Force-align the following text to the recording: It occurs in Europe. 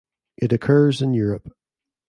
It 0.37 0.51
occurs 0.51 1.03
in 1.03 1.13
Europe. 1.13 1.53